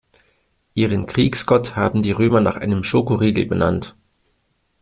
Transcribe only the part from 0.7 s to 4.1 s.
Ihren Kriegsgott haben die Römer nach einem Schokoriegel benannt.